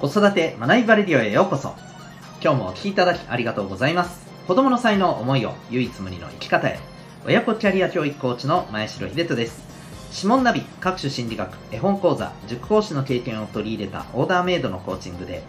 [0.00, 1.74] 子育て学びバレディオへようこそ。
[2.42, 4.26] 今日もお聴きいただきありがとうございます。
[4.48, 6.78] 子供の才能思いを唯一無二の生き方へ。
[7.26, 9.62] 親子キャリア教育コーチの前城秀人です。
[10.16, 15.42] 指紋ナビ各種心理学絵本講座塾講師の経験を取り入れたオーダーメイドのコーチングで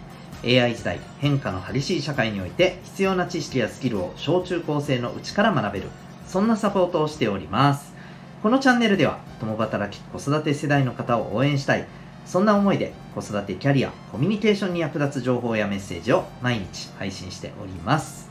[0.44, 5.88] AI 時代変化の激しい社会において必要な知識やスキルを小中高生のうちから学べる。
[6.26, 7.94] そんなサポートをしております。
[8.42, 11.86] このチャンネルでは共働き子育て世代の方を応援したい。
[12.24, 18.30] そんな思いで子育てキャリアコミュニケーションに役立つ情報やメッセージを毎日配信しております。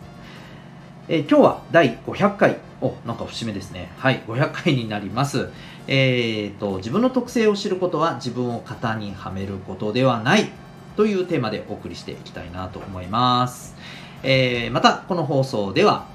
[1.08, 2.58] えー、今日は第500回。
[2.82, 3.92] おなんか節目ですね。
[3.98, 5.50] はい500回になります。
[5.88, 10.50] えーと自分の特性を知ることは自分を型にはめることではない
[10.96, 13.76] というテーマでお送りしていきたいなと思います、
[14.24, 16.06] えー、またこの放送では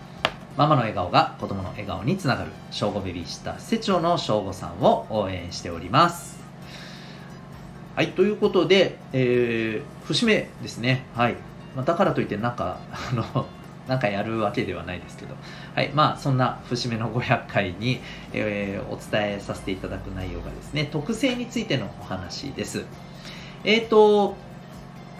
[0.56, 6.45] ママの笑顔が子供の笑顔につながる正午ベビーシッター施設長の正午さんを応援しております。
[7.96, 11.06] はいということで、えー、節目ですね。
[11.14, 11.36] はい、
[11.74, 13.46] まあ、だからといってなんかあの
[13.88, 15.34] なんかやるわけではないですけど、
[15.74, 18.02] はい、まあそんな節目の500回に、
[18.34, 22.84] えー、お伝えさせていただく内容がですね特性についてのお話です。
[23.64, 24.36] えっ、ー、と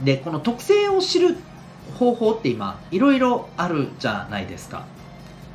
[0.05, 1.39] でこの特性を知る
[1.99, 4.85] 方法って今いろいろあるじゃないですか。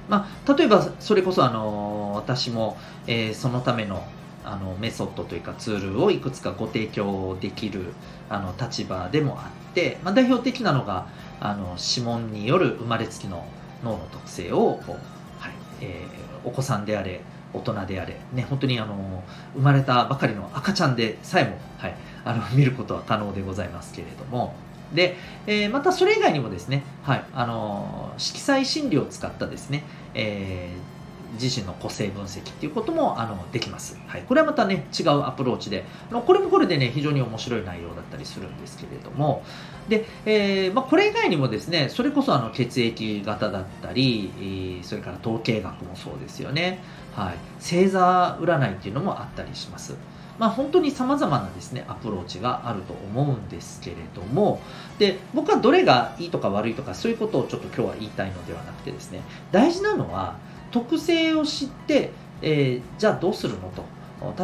[0.10, 4.04] まあ、例えばそれこそあの私も、えー、そのための
[4.44, 7.94] あのメソッドというかツールをいくつかご提供できる
[8.30, 11.08] あの立場でもあって、まあ、代表的なのが
[11.40, 13.46] あの指紋による生まれつきの
[13.84, 14.92] 脳の特性をこう、
[15.40, 17.22] はいえー、お子さんであれ
[17.54, 19.24] 大人であれ、ね、本当にあの
[19.56, 24.54] 生まれたばかりの赤ちゃんでさえも、はい、あの見ることは可能でございますけれども、
[24.94, 31.01] で、えー、またそれ以外にもですね、はい、あの色彩心理を使ったですね、えー、
[31.34, 39.44] 自身の個性分析っていうこともあのできます、はい、これはまたね違うアプローチであこれもこれでね非常に面白い内容だったりするんですけれども。
[39.90, 46.80] で、えーまあ、これ以外にもですねそれこそあの血液型だったり、それから統計学もそうですよね、
[47.16, 49.96] はい、星座占いっていうのもあったりします。
[50.40, 54.62] まあ、本当にさまざまなですねアプローチがあると思うんですけれども。
[54.98, 59.22] で僕はどれがいいとか悪いとかそういうことをちょっと今日は言いたいのではなくてですね
[59.52, 60.36] 大事なのは
[60.72, 62.12] 特性を知って、
[62.42, 63.84] えー、じゃあどうするのと。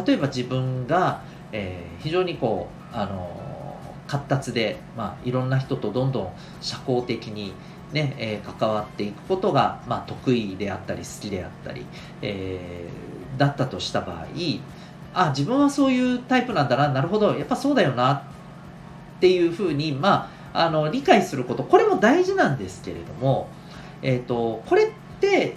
[0.04, 1.22] 例えば自分が、
[1.52, 3.76] えー、非常にこうあの
[4.08, 7.52] 活発で、まあ、いろんな人とどんどん社交的に
[7.92, 11.86] ねえー、関わっていくことが、まあ、得意であったり好きであったり、
[12.20, 14.26] えー、だったとした場合
[15.14, 23.48] あ自分はそういうタイプなんだななるほどやっぱそうだよなっていうふうに、まあ、あの理解することこれも大事なんですけれども、
[24.02, 24.90] えーと、これっ
[25.20, 25.56] て、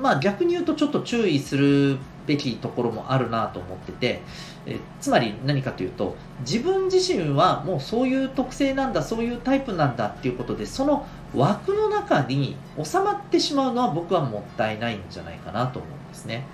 [0.00, 4.22] まあ、逆に言うとちょっと注意するべきところもあるなと思ってて、
[4.66, 16.44] えつまり何かというと自分自身はもうそういう特性なんだそういうタイプなんだっていうことでその枠の中に収まってしまうのは僕はもったいないんじゃないかなと思うんですね。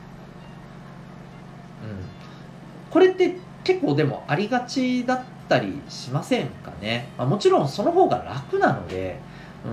[1.82, 2.90] うん。
[2.90, 9.18] これって結構でもありがちだったりしませんかね、まあ、もちろんその方が楽なので、
[9.66, 9.68] う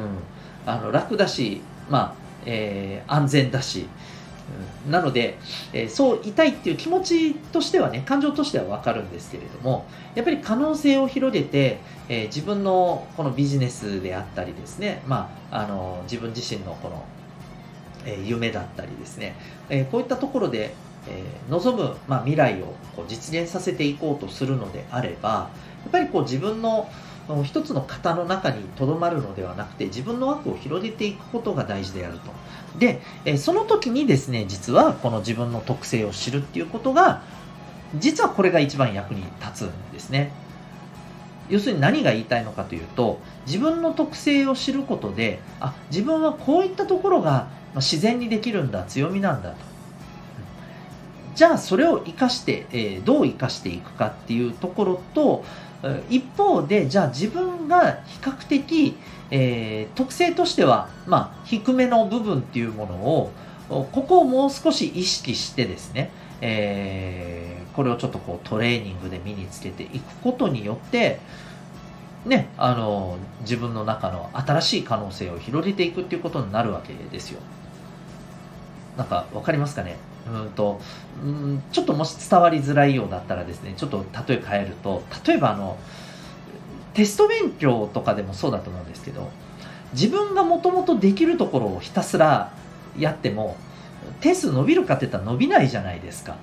[0.68, 3.88] ん、あの楽だし、まあえー、安全だし、
[4.86, 5.38] うん、なので、
[5.74, 11.80] えー、そういたいっていう気持ちとしてはね感情としては分かるんですけれどもやっぱり可能性を広げて、
[12.10, 17.04] えー、自分のこのビジネスであったりですね、まあ、あの自分自身のこの
[18.08, 19.36] え夢だったりですね、
[19.68, 20.76] えこういったところで
[21.08, 25.50] えー、望む、まあ、未来をこう実現させていこうとするのであればや
[25.88, 26.90] っぱりこう自分の
[27.44, 32.32] 一つの型の中にとどまるのではなくて自分の枠を広げていくことが大事であると。
[32.78, 37.24] で、えその時にですね実はこの自分の特性を知るっていうことが
[37.96, 40.32] 実はこれが一番役に立つんですね。
[41.50, 49.58] 要するに何が言いたいのかというと自分の特性を知ることであ自分はこういったところが自然にできるんだ強みなんだと
[51.36, 55.44] じゃあそれを生かして、えー、どう生かしていくかっていうところと
[56.10, 58.96] 一方でじゃあ自分が比較的、
[59.30, 63.32] えー、特性としては、まあ、低めの部分っていうものを
[63.70, 66.10] ここをもう少し意識してですね、
[66.42, 71.20] えー、これをちょっとこうトレーニングで身につけていくことによって
[72.26, 77.40] ね、あの自分の中の新しい可能性を広げていくっていうことになるわけですよ。
[78.98, 79.98] なんか分かりますかね？
[80.28, 80.82] うんと
[81.24, 85.78] うんちょっともし伝わりづらいようだったらですねちょっと例え変えると例えばあの
[86.94, 89.30] テスト勉強とかでもそうだと思うんですけど
[89.94, 92.52] 自分がもともとできるところをひたすら
[92.98, 93.58] やっても
[94.22, 96.38] 点数伸びるかっていったら伸びないじゃないですか。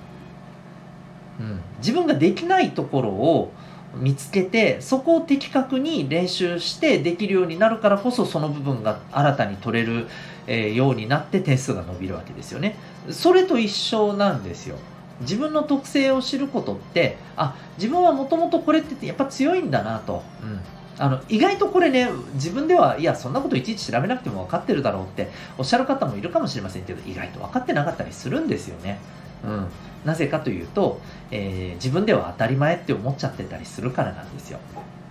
[1.39, 3.51] うん、自分ができないところを
[3.95, 10.07] 見つけてそこを的確に練習してできるようになるからこそその部分が新たに取れる、
[10.47, 12.75] えー、ようになって点数が伸びるわけですよね。
[13.09, 14.77] それと一緒なんですよ。
[15.21, 20.59] 自分の特性を知ることってあ自分はもともとこれってやっぱ強いんだなと、うん、
[20.97, 28.99] あの意外とこれね自分ではいやそんなこといちいち調べなくても分かってるだろうっておっしゃる方もいるかもしれませんけど意外と分かってなかったりするんですよね。
[29.43, 29.67] うん、
[30.05, 31.01] なぜかというと、
[31.31, 34.59] えー、自分では当たり前って思っちゃってたりするからなんですよ。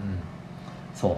[0.01, 0.19] うん、
[0.99, 1.17] そう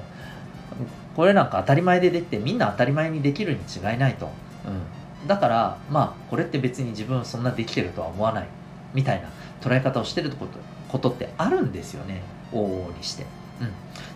[1.15, 4.29] これなんか当たり前でできてみんな当たり前にできるに違いないと。
[4.67, 8.49] うん、だからまあこれって別に自分そんなできてるとは思わない
[8.95, 9.29] みたいな
[9.61, 10.59] 捉え方をしてること
[10.89, 12.23] ことってあるんですよね
[12.53, 13.27] 往々にして。
[13.61, 13.71] うん、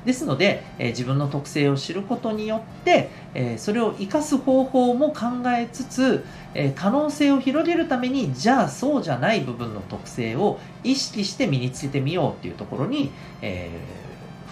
[0.05, 6.25] ですので、えー、自分の特性を知ることによって、えー、それを生かす方法も考えつつ、
[6.55, 13.11] えー、可能性を広げるためにじゃあそうじゃない部分の特性を意識して身につけてみようっていうところに、
[13.43, 13.71] え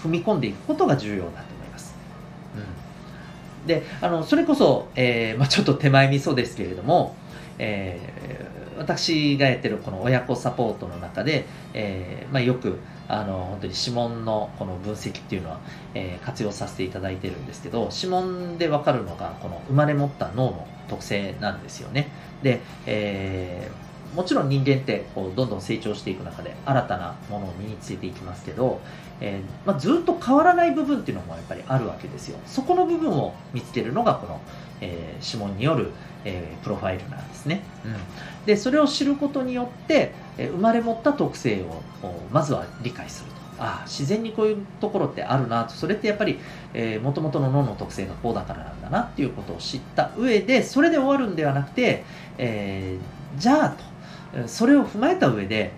[0.03, 1.94] 踏み込んでいくことが重要だと思います。
[3.62, 7.17] うん、であのそれこそ、えまあ、ちょっと手前味噌ですけれども、
[7.59, 8.45] え
[8.78, 12.78] 私がやってるこの親子サポートの中で、えまあ、よく
[13.08, 15.61] あの本当に指紋のこの分析っていうのは、
[15.94, 22.08] えー、活用させていただいてるんですけど指紋で分かるのがこの生まれ持った脳の特性なんですよね。
[22.43, 28.81] で、えー、もちろん人間ってこうどんどん成長していく中で新たなものを身につけていきますけど、
[29.20, 32.38] えー、まあ、ずっと変わらない部分っていうのもやっぱりあるわけですよ。
[32.46, 34.40] そこの部分を見つけるのがこの、
[34.81, 35.90] え指紋による、
[36.28, 37.94] えプロファイルなんですね、うん、
[38.46, 41.82] でそれを知ることによって生まれ持った特性を
[42.32, 43.37] まずは理解すると。
[43.58, 45.73] ああ自然にこういうところってあるなと。
[45.73, 46.38] それってやっぱり
[47.02, 52.05] もともとの脳の特性がこうだからなんだなっていうことを知った上でそれで終わるんではなくて、
[52.37, 53.70] えー、じゃあ
[54.43, 55.72] とそれを踏まえた上で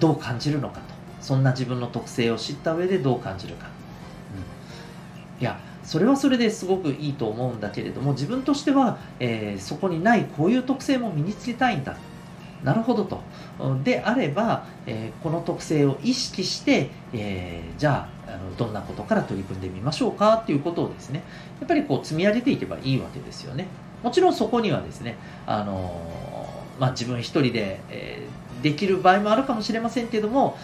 [0.00, 0.90] どう感じるのかと。
[1.20, 3.66] そんな自分の特性を知った上でどう感じるか、
[5.38, 5.60] うん、いや
[5.90, 11.96] それはそれですごくいいと思うんだけれども自分としては、えー、そこにないこういう特性も身につけたいんだ
[12.62, 13.20] なるほどと。
[13.82, 20.36] であれば、えー、この特性を意識して、えー、じゃああのどんなことから取り組んでみましょうか？
[20.36, 21.24] っていうことをですね
[21.58, 23.66] やっぱりこう積み上げていけばいいわけですよね。
[24.04, 25.90] もちろんそこにはですね、あの
[26.78, 28.26] まあ、自分一人で、え、
[28.62, 30.56] できる場合もあるかもしれませんけども、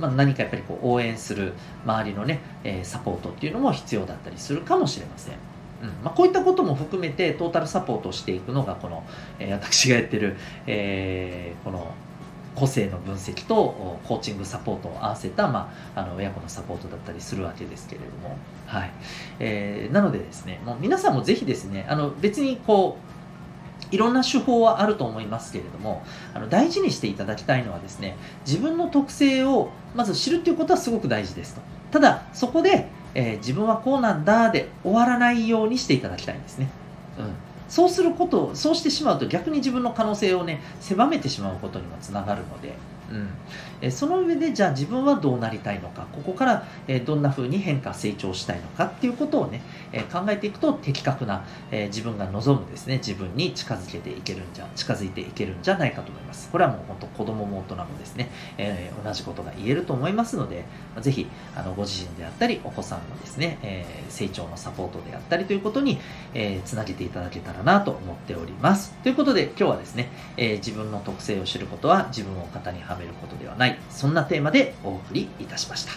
[0.00, 1.52] まあ、何かやっぱりこう応援する
[1.84, 5.34] 周りのね、えサポートっていうのも必要だったりするかもしれません。
[5.82, 5.88] うん。
[6.02, 9.04] まあ、こういったことも含めてトータルサポートをしていくのがこの、
[9.38, 10.36] えー、私がやってる、
[10.66, 11.92] えー、この
[12.54, 18.36] 個性の分析とコーチングサポートを合わせた、まあ、あの親子のサポートだったりするわけですけれども、
[18.66, 18.90] はい。
[19.38, 23.09] えー、なのでですねもう皆さんもぜひですねあの別にこう
[23.90, 26.02] いろんな手法はあると思いますけれども
[26.34, 28.16] あの大事にしていただきたいのはですね
[28.46, 31.60] 自分の特性をまず知るということはすごく大事ですと
[31.90, 36.68] ただそこでえー、自分はこうなんだで終わらないようにしていただきたいんですね。
[37.18, 37.32] うん、
[37.68, 42.74] そうすることそうしてしまうと逆に自分の可能性をね狭めてしまうことにもつながるので、
[43.10, 43.28] うん。
[43.82, 46.06] えその上でじゃあ自分はどうなりたいのか。
[46.12, 49.62] ここから、えどんな風に変化成長したいのかっていうことをね、
[49.92, 52.98] え考えていくと的確な、え自分が望むですね。
[52.98, 56.48] 自分に近づけていけるんじゃ近づいていけるんじゃないかと思います。
[56.50, 60.64] これはもう本当子供も大人もですね、え同じことが言えると思いますので
[61.00, 61.26] ぜひ
[61.56, 65.98] あのご自身であったりお子さんのですね、え成長のサポートであったりということに、
[66.34, 68.92] えつなげていただけたらなと思っております。
[69.02, 73.78] ということで今日はですね、え自分の特性を知ることは自分を型にはめることではない。
[73.90, 75.92] そんなテーマでお送りいたしました。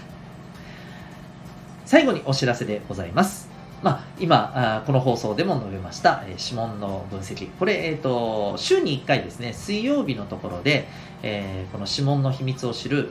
[1.86, 3.53] 最後にお知らせでございます。
[3.84, 7.50] まあ、今あ、この放送でも述べました、えー、指紋の分析。
[7.60, 10.88] これ、えっ、ー、と、週に1回ですね、水曜日のところで、
[11.22, 13.10] えー、この指紋の秘密を知る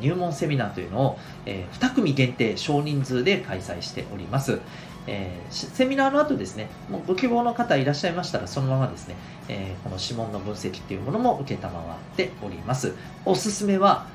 [0.00, 4.60] 入門セミナーというのを、えー、2組限定少人数で開催しております。
[5.08, 9.16] えー、セミナーの後ですね、もうご希望の方いらっしゃいましたら、そのままですね、
[9.48, 12.94] えー、この指紋の分析っていうものも受けたまわっております。
[13.24, 14.06] おすすめは、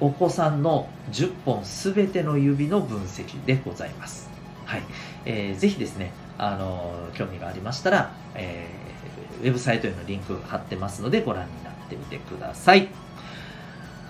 [0.00, 4.28] お子さんの10本すべての指の分析でございます。
[4.66, 4.82] はい。
[5.26, 12.88] えー、ぜひですね、あの興味がありましたら、えー、ウェブサイトへのリンク貼ってますので、ご覧になってみてください。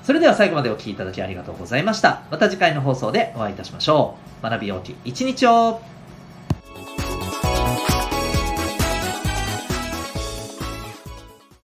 [0.04, 2.22] それでは最後までお聴きいただきありがとうございました。
[2.30, 4.42] また次回の放送でお会いいたしましょう。
[4.42, 5.80] 学びようき一日を